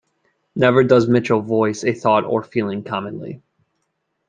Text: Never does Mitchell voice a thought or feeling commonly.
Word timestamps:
Never 0.55 0.83
does 0.83 1.07
Mitchell 1.07 1.41
voice 1.41 1.83
a 1.83 1.93
thought 1.93 2.23
or 2.25 2.41
feeling 2.41 2.83
commonly. 2.83 3.43